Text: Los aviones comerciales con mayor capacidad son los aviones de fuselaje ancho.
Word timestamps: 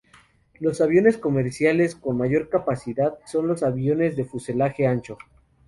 Los 0.59 0.81
aviones 0.81 1.19
comerciales 1.19 1.95
con 1.95 2.17
mayor 2.17 2.49
capacidad 2.49 3.19
son 3.27 3.47
los 3.47 3.61
aviones 3.61 4.15
de 4.17 4.25
fuselaje 4.25 4.87
ancho. 4.87 5.19